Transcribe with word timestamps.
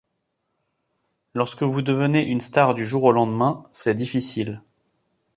Lorsque 1.35 1.61
vous 1.61 1.83
devenez 1.83 2.27
une 2.27 2.41
star 2.41 2.73
du 2.73 2.87
jour 2.87 3.03
au 3.03 3.11
lendemain, 3.11 3.61
c'est 3.69 3.93
difficile. 3.93 4.63